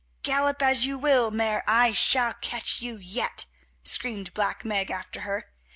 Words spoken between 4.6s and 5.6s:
Meg after her.